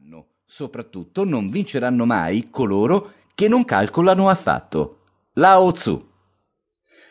vinceranno, 0.00 0.26
soprattutto 0.46 1.24
non 1.24 1.50
vinceranno 1.50 2.06
mai 2.06 2.48
coloro 2.50 3.12
che 3.34 3.48
non 3.48 3.64
calcolano 3.64 4.28
affatto. 4.28 4.98
Lao 5.34 5.72
Tzu. 5.72 6.08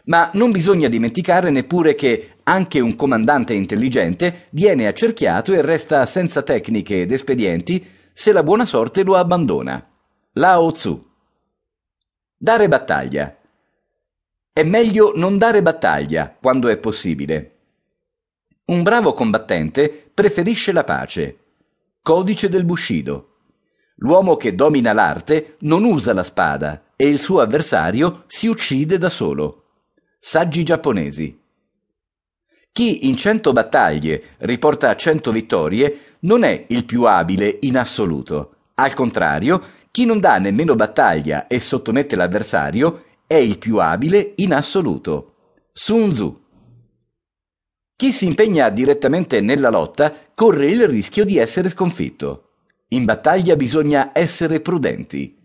Ma 0.06 0.32
non 0.34 0.52
bisogna 0.52 0.88
dimenticare 0.88 1.52
neppure 1.52 1.94
che 1.94 2.38
anche 2.44 2.80
un 2.80 2.96
comandante 2.96 3.54
intelligente 3.54 4.48
viene 4.52 4.88
accerchiato 4.88 5.54
e 5.54 5.62
resta 5.62 6.06
senza 6.06 6.42
tecniche 6.42 7.02
ed 7.02 7.12
espedienti 7.12 7.86
se 8.12 8.32
la 8.32 8.44
buona 8.44 8.66
sorte 8.66 9.04
lo 9.04 9.16
abbandona. 9.16 9.88
Lao 10.34 10.72
Tzu. 10.72 11.08
Dare 12.36 12.68
battaglia. 12.68 13.38
È 14.52 14.64
meglio 14.64 15.14
non 15.16 15.38
dare 15.38 15.62
battaglia 15.62 16.36
quando 16.40 16.70
è 16.70 16.78
possibile. 16.78 17.58
Un 18.66 18.84
bravo 18.84 19.14
combattente 19.14 20.12
preferisce 20.14 20.72
la 20.72 20.84
pace. 20.84 21.49
Codice 22.02 22.50
del 22.50 22.64
Bushido. 22.64 23.36
L'uomo 23.98 24.38
che 24.38 24.56
domina 24.56 24.94
l'arte 24.94 25.58
non 25.60 25.84
usa 25.84 26.14
la 26.14 26.24
spada 26.24 26.94
e 26.96 27.08
il 27.08 27.20
suo 27.20 27.42
avversario 27.42 28.24
si 28.28 28.48
uccide 28.48 28.98
da 28.98 29.10
solo. 29.10 29.66
Saggi 30.18 30.64
giapponesi. 30.64 31.38
Chi 32.72 33.08
in 33.08 33.18
cento 33.18 33.52
battaglie 33.52 34.36
riporta 34.40 34.96
cento 34.96 35.32
vittorie 35.32 36.16
non 36.22 36.44
è 36.44 36.66
il 36.70 36.86
più 36.86 37.04
abile 37.04 37.58
in 37.62 37.78
assoluto. 37.78 38.56
Al 38.76 38.94
contrario, 38.94 39.62
chi 39.92 40.06
non 40.06 40.20
dà 40.20 40.38
nemmeno 40.38 40.76
battaglia 40.76 41.48
e 41.48 41.60
sottomette 41.60 42.16
l'avversario 42.16 43.04
è 43.28 43.36
il 43.36 43.58
più 43.58 43.78
abile 43.78 44.34
in 44.38 44.54
assoluto. 44.54 45.34
Sun 45.74 46.12
Tzu. 46.12 46.44
Chi 48.00 48.14
si 48.14 48.28
impegna 48.28 48.70
direttamente 48.70 49.42
nella 49.42 49.70
lotta 49.70 50.14
corre 50.34 50.70
il 50.70 50.88
rischio 50.88 51.26
di 51.26 51.36
essere 51.36 51.68
sconfitto. 51.68 52.52
In 52.92 53.04
battaglia 53.04 53.58
bisogna 53.58 54.12
essere 54.14 54.62
prudenti. 54.62 55.38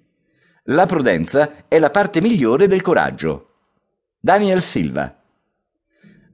La 0.66 0.86
prudenza 0.86 1.66
è 1.66 1.80
la 1.80 1.90
parte 1.90 2.20
migliore 2.20 2.68
del 2.68 2.80
coraggio. 2.80 3.54
Daniel 4.20 4.62
Silva. 4.62 5.20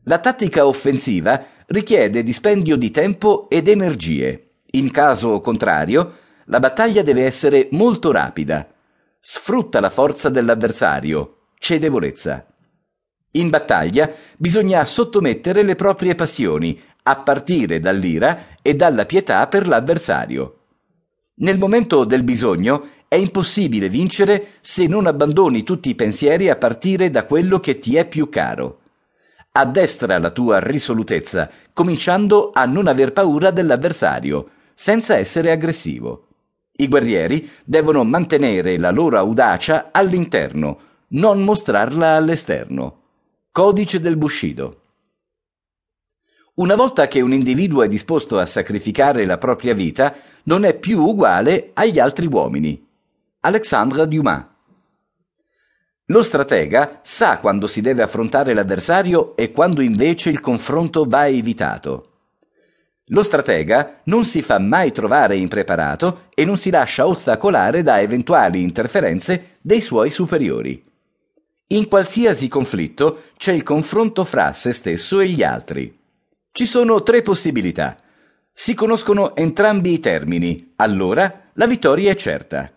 La 0.02 0.18
tattica 0.18 0.66
offensiva 0.66 1.42
richiede 1.68 2.22
dispendio 2.22 2.76
di 2.76 2.90
tempo 2.90 3.48
ed 3.48 3.66
energie. 3.68 4.56
In 4.72 4.90
caso 4.90 5.40
contrario, 5.40 6.18
la 6.44 6.58
battaglia 6.60 7.00
deve 7.00 7.24
essere 7.24 7.68
molto 7.70 8.12
rapida. 8.12 8.68
Sfrutta 9.20 9.80
la 9.80 9.88
forza 9.88 10.28
dell'avversario, 10.28 11.52
cedevolezza. 11.54 12.44
In 13.32 13.48
battaglia 13.48 14.12
bisogna 14.36 14.84
sottomettere 14.84 15.62
le 15.62 15.76
proprie 15.76 16.14
passioni, 16.16 16.80
a 17.02 17.16
partire 17.16 17.78
dall'ira 17.78 18.56
e 18.60 18.74
dalla 18.74 19.06
pietà 19.06 19.46
per 19.46 19.68
l'avversario. 19.68 20.56
Nel 21.36 21.56
momento 21.56 22.04
del 22.04 22.24
bisogno 22.24 22.88
è 23.06 23.14
impossibile 23.14 23.88
vincere 23.88 24.54
se 24.60 24.86
non 24.86 25.06
abbandoni 25.06 25.62
tutti 25.62 25.88
i 25.88 25.94
pensieri 25.94 26.48
a 26.48 26.56
partire 26.56 27.10
da 27.10 27.24
quello 27.24 27.60
che 27.60 27.78
ti 27.78 27.96
è 27.96 28.06
più 28.06 28.28
caro. 28.28 28.80
Addestra 29.52 30.18
la 30.18 30.30
tua 30.30 30.60
risolutezza, 30.60 31.50
cominciando 31.72 32.50
a 32.52 32.66
non 32.66 32.86
aver 32.86 33.12
paura 33.12 33.50
dell'avversario, 33.50 34.50
senza 34.74 35.16
essere 35.16 35.50
aggressivo. 35.50 36.26
I 36.76 36.88
guerrieri 36.88 37.48
devono 37.64 38.04
mantenere 38.04 38.78
la 38.78 38.90
loro 38.90 39.18
audacia 39.18 39.88
all'interno, 39.92 40.80
non 41.08 41.42
mostrarla 41.42 42.16
all'esterno. 42.16 42.99
Codice 43.52 43.98
del 43.98 44.16
Bushido. 44.16 44.80
Una 46.54 46.76
volta 46.76 47.08
che 47.08 47.20
un 47.20 47.32
individuo 47.32 47.82
è 47.82 47.88
disposto 47.88 48.38
a 48.38 48.46
sacrificare 48.46 49.26
la 49.26 49.38
propria 49.38 49.74
vita, 49.74 50.14
non 50.44 50.62
è 50.62 50.78
più 50.78 51.02
uguale 51.02 51.70
agli 51.74 51.98
altri 51.98 52.26
uomini. 52.26 52.86
Alexandre 53.40 54.06
Dumas. 54.06 54.44
Lo 56.04 56.22
stratega 56.22 57.00
sa 57.02 57.40
quando 57.40 57.66
si 57.66 57.80
deve 57.80 58.02
affrontare 58.02 58.54
l'avversario 58.54 59.36
e 59.36 59.50
quando 59.50 59.80
invece 59.80 60.30
il 60.30 60.38
confronto 60.38 61.04
va 61.04 61.26
evitato. 61.26 62.10
Lo 63.06 63.24
stratega 63.24 64.02
non 64.04 64.24
si 64.24 64.42
fa 64.42 64.60
mai 64.60 64.92
trovare 64.92 65.36
impreparato 65.36 66.28
e 66.34 66.44
non 66.44 66.56
si 66.56 66.70
lascia 66.70 67.04
ostacolare 67.04 67.82
da 67.82 68.00
eventuali 68.00 68.62
interferenze 68.62 69.56
dei 69.60 69.80
suoi 69.80 70.10
superiori. 70.10 70.89
In 71.72 71.86
qualsiasi 71.86 72.48
conflitto 72.48 73.26
c'è 73.36 73.52
il 73.52 73.62
confronto 73.62 74.24
fra 74.24 74.52
se 74.52 74.72
stesso 74.72 75.20
e 75.20 75.28
gli 75.28 75.44
altri. 75.44 75.96
Ci 76.50 76.66
sono 76.66 77.04
tre 77.04 77.22
possibilità. 77.22 77.96
Si 78.52 78.74
conoscono 78.74 79.36
entrambi 79.36 79.92
i 79.92 80.00
termini, 80.00 80.72
allora 80.76 81.50
la 81.52 81.66
vittoria 81.66 82.10
è 82.10 82.16
certa. 82.16 82.72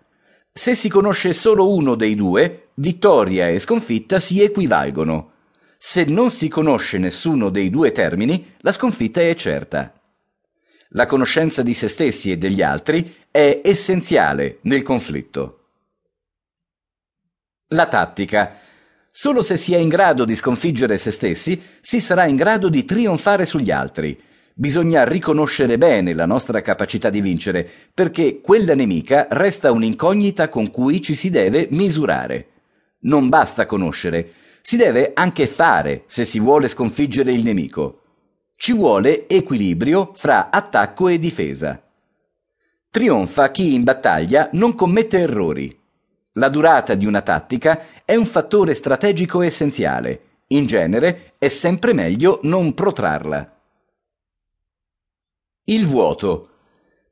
Se 0.52 0.76
si 0.76 0.90
conosce 0.90 1.34
solo 1.34 1.74
uno 1.74 1.96
dei 1.96 2.14
due, 2.14 2.70
vittoria 2.76 3.48
e 3.48 3.58
sconfitta 3.58 4.20
si 4.20 4.44
equivalgono. 4.44 5.32
Se 5.76 6.06
non 6.06 6.30
si 6.30 6.48
conosce 6.48 7.00
nessuno 7.00 7.50
dei 7.50 7.72
due 7.72 7.92
termini, 7.92 8.54
la 8.60 8.72
sconfitta 8.72 9.22
è 9.22 9.34
certa. 9.34 9.92
La 10.90 11.08
conoscenza 11.08 11.64
di 11.64 11.74
se 11.74 11.88
stessi 11.88 12.30
e 12.32 12.38
degli 12.38 12.62
altri 12.62 13.26
è 13.32 13.60
essenziale 13.64 14.60
nel 14.62 14.84
conflitto. 14.84 15.62
La 17.70 17.88
tattica. 17.88 18.60
Solo 19.16 19.44
se 19.44 19.58
si 19.58 19.76
è 19.76 19.78
in 19.78 19.90
grado 19.90 20.26
di 20.26 20.34
sconfiggere 20.34 20.98
se 20.98 21.12
stessi, 21.12 21.62
si 21.82 22.02
sarà 22.02 22.26
in 22.26 22.36
grado 22.36 22.68
di 22.68 22.84
trionfare 22.84 23.46
sugli 23.46 23.70
altri. 23.70 24.20
Bisogna 24.56 25.04
riconoscere 25.04 25.78
bene 25.78 26.16
la 26.16 26.26
nostra 26.26 26.64
capacità 26.64 27.12
di 27.12 27.22
vincere, 27.22 27.70
perché 27.94 28.42
quella 28.42 28.74
nemica 28.74 29.28
resta 29.30 29.72
un'incognita 29.72 30.50
con 30.50 30.72
cui 30.72 31.00
ci 31.00 31.14
si 31.14 31.30
deve 31.30 31.68
misurare. 31.70 32.48
Non 33.02 33.30
basta 33.30 33.68
conoscere, 33.68 34.32
si 34.62 34.78
deve 34.78 35.12
anche 35.14 35.46
fare 35.46 36.06
se 36.08 36.26
si 36.26 36.40
vuole 36.40 36.68
sconfiggere 36.68 37.32
il 37.32 37.44
nemico. 37.44 38.02
Ci 38.56 38.74
vuole 38.74 39.28
equilibrio 39.28 40.14
fra 40.16 40.50
attacco 40.50 41.08
e 41.08 41.20
difesa. 41.20 41.80
Trionfa 42.90 43.52
chi 43.52 43.76
in 43.76 43.84
battaglia 43.84 44.50
non 44.54 44.74
commette 44.74 45.20
errori. 45.20 45.82
La 46.38 46.50
durata 46.50 46.96
di 46.96 47.06
una 47.06 47.22
tattica 47.22 47.80
è 48.06 48.16
un 48.16 48.26
fattore 48.26 48.74
strategico 48.74 49.42
essenziale. 49.42 50.22
In 50.48 50.66
genere 50.66 51.34
è 51.38 51.48
sempre 51.48 51.94
meglio 51.94 52.40
non 52.44 52.74
protrarla. 52.74 53.60
Il 55.66 55.88
vuoto. 55.88 56.50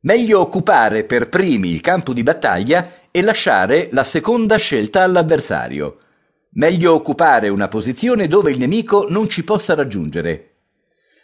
Meglio 0.02 0.40
occupare 0.42 1.06
per 1.06 1.30
primi 1.30 1.70
il 1.70 1.82
campo 1.82 2.12
di 2.12 2.24
battaglia 2.24 2.92
e 3.10 3.22
lasciare 3.22 3.90
la 3.92 4.04
seconda 4.04 4.58
scelta 4.58 5.04
all'avversario. 5.04 5.98
Meglio 6.54 6.94
occupare 6.94 7.48
una 7.48 7.70
posizione 7.70 8.28
dove 8.28 8.52
il 8.52 8.58
nemico 8.58 9.06
non 9.08 9.30
ci 9.30 9.44
possa 9.44 9.74
raggiungere. 9.74 10.48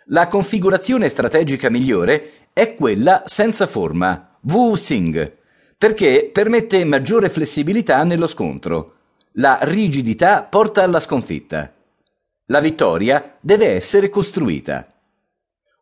La 0.06 0.28
configurazione 0.28 1.10
strategica 1.10 1.70
migliore 1.70 2.48
è 2.54 2.76
quella 2.76 3.24
senza 3.26 3.68
forma, 3.68 4.38
Wu 4.44 4.76
Sing, 4.76 5.36
perché 5.78 6.30
permette 6.32 6.86
maggiore 6.86 7.28
flessibilità 7.28 8.04
nello 8.06 8.28
scontro. 8.28 8.97
La 9.40 9.60
rigidità 9.62 10.42
porta 10.42 10.82
alla 10.82 11.00
sconfitta. 11.00 11.72
La 12.46 12.60
vittoria 12.60 13.36
deve 13.40 13.68
essere 13.68 14.10
costruita. 14.10 14.92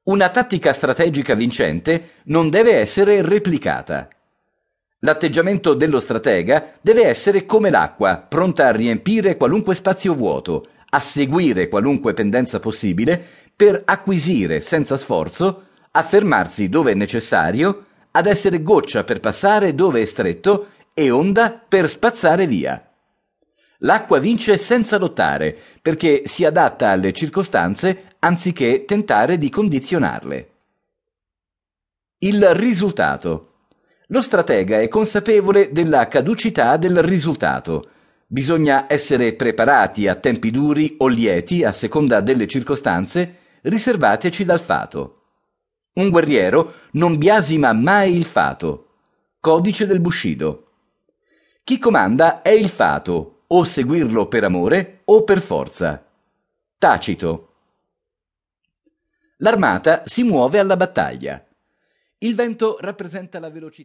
Una 0.03 0.27
tattica 0.27 0.73
strategica 0.73 1.35
vincente 1.35 2.09
non 2.25 2.49
deve 2.49 2.73
essere 2.73 3.21
replicata. 3.21 4.09
L'atteggiamento 4.99 5.73
dello 5.73 5.99
stratega 5.99 6.73
deve 6.81 7.05
essere 7.05 7.45
come 7.45 7.69
l'acqua, 7.69 8.17
pronta 8.17 8.67
a 8.67 8.71
riempire 8.73 9.38
qualunque 9.38 9.73
spazio 9.73 10.13
vuoto, 10.13 10.67
a 10.89 10.99
seguire 10.99 11.69
qualunque 11.69 12.13
pendenza 12.13 12.59
possibile, 12.59 13.23
per 13.55 13.83
acquisire 13.85 14.59
senza 14.59 14.97
sforzo, 14.97 15.67
a 15.91 16.03
fermarsi 16.03 16.67
dove 16.67 16.91
è 16.91 16.95
necessario, 16.95 17.85
ad 18.11 18.25
essere 18.25 18.61
goccia 18.61 19.05
per 19.05 19.21
passare 19.21 19.73
dove 19.73 20.01
è 20.01 20.06
stretto 20.06 20.71
e 20.94 21.09
onda 21.09 21.57
per 21.65 21.89
spazzare 21.89 22.47
via. 22.47 22.89
L'acqua 23.80 24.19
vince 24.19 24.57
senza 24.57 24.98
lottare, 24.98 25.57
perché 25.81 26.24
si 26.25 26.45
adatta 26.45 26.89
alle 26.89 27.13
circostanze 27.13 28.16
anziché 28.19 28.86
tentare 28.86 29.38
di 29.38 29.50
condizionarle. 29.50 30.50
Il 32.19 32.54
risultato. 32.56 33.51
Lo 34.07 34.22
stratega 34.22 34.80
è 34.80 34.88
consapevole 34.88 35.72
della 35.72 36.07
caducità 36.07 36.77
del 36.77 37.04
risultato. 37.04 37.89
Bisogna 38.27 38.86
essere 38.88 39.33
preparati 39.33 40.07
a 40.07 40.16
tempi 40.16 40.51
duri 40.51 40.95
o 41.00 41.07
lieti 41.07 41.63
a 41.63 41.71
seconda 41.71 42.21
delle 42.21 42.48
circostanze, 42.48 43.38
riservateci 43.62 44.45
dal 44.45 44.60
fato. 44.60 45.21
Un 45.94 46.10
guerriero 46.10 46.74
non 46.92 47.18
biasima 47.18 47.74
mai 47.74 48.16
il 48.16 48.25
fato. 48.25 48.88
Codice 49.39 49.86
del 49.86 50.00
Bushido. 50.00 50.71
Chi 51.63 51.78
comanda 51.80 52.42
è 52.42 52.50
il 52.50 52.69
fato, 52.69 53.34
o 53.47 53.63
seguirlo 53.63 54.27
per 54.27 54.44
amore 54.44 55.01
o 55.06 55.24
per 55.24 55.42
forza. 55.42 56.03
Tacito. 56.77 57.53
L'armata 59.38 60.03
si 60.06 60.24
muove 60.24 60.59
alla 60.59 60.77
battaglia. 60.77 61.45
Il 62.19 62.36
vento 62.36 62.77
rappresenta 62.80 63.39
la 63.39 63.50
velocità. 63.50 63.83